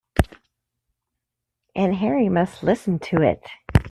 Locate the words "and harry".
1.75-2.27